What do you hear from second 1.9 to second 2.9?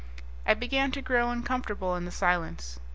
in the silence.